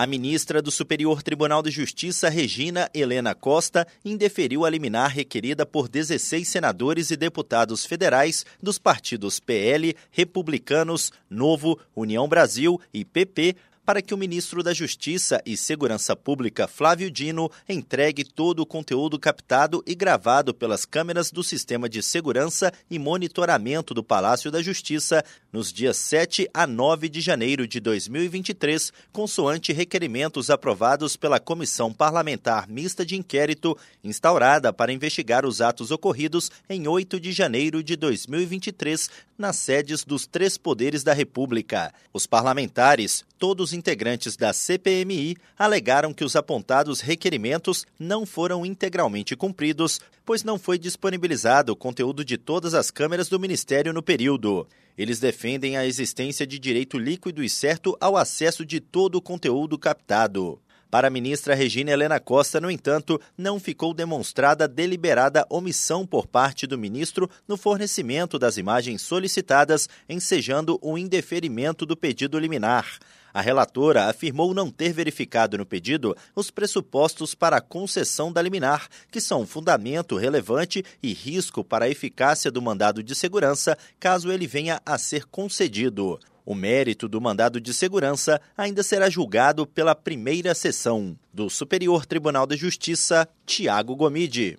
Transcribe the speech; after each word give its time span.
A 0.00 0.06
ministra 0.06 0.62
do 0.62 0.70
Superior 0.70 1.22
Tribunal 1.22 1.62
de 1.62 1.70
Justiça, 1.70 2.30
Regina 2.30 2.88
Helena 2.94 3.34
Costa, 3.34 3.86
indeferiu 4.02 4.64
a 4.64 4.70
liminar 4.70 5.10
requerida 5.10 5.66
por 5.66 5.90
16 5.90 6.48
senadores 6.48 7.10
e 7.10 7.18
deputados 7.18 7.84
federais 7.84 8.46
dos 8.62 8.78
partidos 8.78 9.38
PL, 9.38 9.94
Republicanos, 10.10 11.12
Novo, 11.28 11.78
União 11.94 12.26
Brasil 12.26 12.80
e 12.94 13.04
PP 13.04 13.54
para 13.90 14.00
que 14.00 14.14
o 14.14 14.16
ministro 14.16 14.62
da 14.62 14.72
Justiça 14.72 15.42
e 15.44 15.56
Segurança 15.56 16.14
Pública, 16.14 16.68
Flávio 16.68 17.10
Dino, 17.10 17.50
entregue 17.68 18.22
todo 18.22 18.60
o 18.60 18.66
conteúdo 18.66 19.18
captado 19.18 19.82
e 19.84 19.96
gravado 19.96 20.54
pelas 20.54 20.84
câmeras 20.84 21.32
do 21.32 21.42
Sistema 21.42 21.88
de 21.88 22.00
Segurança 22.00 22.72
e 22.88 23.00
Monitoramento 23.00 23.92
do 23.92 24.04
Palácio 24.04 24.48
da 24.48 24.62
Justiça 24.62 25.24
nos 25.52 25.72
dias 25.72 25.96
7 25.96 26.48
a 26.54 26.68
9 26.68 27.08
de 27.08 27.20
janeiro 27.20 27.66
de 27.66 27.80
2023, 27.80 28.92
consoante 29.10 29.72
requerimentos 29.72 30.50
aprovados 30.50 31.16
pela 31.16 31.40
Comissão 31.40 31.92
Parlamentar 31.92 32.68
Mista 32.68 33.04
de 33.04 33.16
Inquérito, 33.16 33.76
instaurada 34.04 34.72
para 34.72 34.92
investigar 34.92 35.44
os 35.44 35.60
atos 35.60 35.90
ocorridos 35.90 36.48
em 36.68 36.86
8 36.86 37.18
de 37.18 37.32
janeiro 37.32 37.82
de 37.82 37.96
2023 37.96 39.10
nas 39.36 39.56
sedes 39.56 40.04
dos 40.04 40.26
três 40.26 40.56
poderes 40.56 41.02
da 41.02 41.12
República. 41.12 41.92
Os 42.12 42.26
parlamentares, 42.26 43.24
todos 43.38 43.72
integrantes 43.80 44.36
da 44.36 44.52
CPMI 44.52 45.36
alegaram 45.58 46.12
que 46.12 46.22
os 46.22 46.36
apontados 46.36 47.00
requerimentos 47.00 47.86
não 47.98 48.26
foram 48.26 48.64
integralmente 48.66 49.34
cumpridos, 49.34 49.98
pois 50.24 50.44
não 50.44 50.58
foi 50.58 50.78
disponibilizado 50.78 51.72
o 51.72 51.76
conteúdo 51.76 52.22
de 52.22 52.36
todas 52.36 52.74
as 52.74 52.90
câmeras 52.90 53.30
do 53.30 53.40
Ministério 53.40 53.92
no 53.94 54.02
período. 54.02 54.68
Eles 54.98 55.18
defendem 55.18 55.78
a 55.78 55.86
existência 55.86 56.46
de 56.46 56.58
direito 56.58 56.98
líquido 56.98 57.42
e 57.42 57.48
certo 57.48 57.96
ao 57.98 58.18
acesso 58.18 58.66
de 58.66 58.80
todo 58.80 59.14
o 59.14 59.22
conteúdo 59.22 59.78
captado. 59.78 60.60
Para 60.90 61.06
a 61.06 61.10
ministra 61.10 61.54
Regina 61.54 61.92
Helena 61.92 62.18
Costa, 62.18 62.60
no 62.60 62.68
entanto, 62.68 63.20
não 63.38 63.60
ficou 63.60 63.94
demonstrada 63.94 64.66
deliberada 64.66 65.46
omissão 65.48 66.04
por 66.04 66.26
parte 66.26 66.66
do 66.66 66.76
ministro 66.76 67.30
no 67.46 67.56
fornecimento 67.56 68.38
das 68.38 68.56
imagens 68.56 69.00
solicitadas, 69.00 69.88
ensejando 70.08 70.78
o 70.82 70.98
indeferimento 70.98 71.86
do 71.86 71.96
pedido 71.96 72.38
liminar. 72.38 72.98
A 73.32 73.40
relatora 73.40 74.06
afirmou 74.06 74.52
não 74.52 74.70
ter 74.70 74.92
verificado 74.92 75.56
no 75.56 75.66
pedido 75.66 76.16
os 76.34 76.50
pressupostos 76.50 77.34
para 77.34 77.56
a 77.56 77.60
concessão 77.60 78.32
da 78.32 78.42
liminar, 78.42 78.88
que 79.10 79.20
são 79.20 79.46
fundamento 79.46 80.16
relevante 80.16 80.84
e 81.02 81.12
risco 81.12 81.62
para 81.62 81.84
a 81.84 81.88
eficácia 81.88 82.50
do 82.50 82.60
mandado 82.60 83.02
de 83.02 83.14
segurança 83.14 83.76
caso 83.98 84.30
ele 84.32 84.46
venha 84.46 84.80
a 84.84 84.98
ser 84.98 85.26
concedido. 85.26 86.18
O 86.44 86.54
mérito 86.54 87.08
do 87.08 87.20
mandado 87.20 87.60
de 87.60 87.72
segurança 87.72 88.40
ainda 88.56 88.82
será 88.82 89.08
julgado 89.08 89.66
pela 89.66 89.94
primeira 89.94 90.54
sessão 90.54 91.16
do 91.32 91.48
Superior 91.48 92.06
Tribunal 92.06 92.46
de 92.46 92.56
Justiça, 92.56 93.28
Tiago 93.46 93.94
Gomide. 93.94 94.58